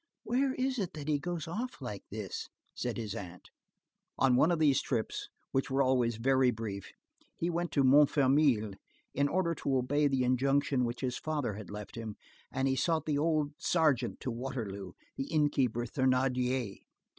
"Where 0.23 0.55
is 0.55 0.79
it 0.79 0.93
that 0.95 1.07
he 1.07 1.19
goes 1.19 1.47
off 1.47 1.79
like 1.79 2.01
this?" 2.09 2.49
said 2.73 2.97
his 2.97 3.13
aunt. 3.13 3.51
On 4.17 4.35
one 4.35 4.49
of 4.51 4.57
these 4.57 4.81
trips, 4.81 5.29
which 5.51 5.69
were 5.69 5.83
always 5.83 6.15
very 6.15 6.49
brief, 6.49 6.89
he 7.37 7.51
went 7.51 7.71
to 7.73 7.83
Montfermeil, 7.83 8.71
in 9.13 9.27
order 9.27 9.53
to 9.53 9.77
obey 9.77 10.07
the 10.07 10.23
injunction 10.23 10.85
which 10.85 11.01
his 11.01 11.19
father 11.19 11.53
had 11.53 11.69
left 11.69 11.93
him, 11.93 12.15
and 12.51 12.67
he 12.67 12.75
sought 12.75 13.05
the 13.05 13.19
old 13.19 13.53
sergeant 13.59 14.19
to 14.21 14.31
Waterloo, 14.31 14.93
the 15.17 15.27
inn 15.31 15.51
keeper 15.51 15.85
Thénardier. 15.85 16.79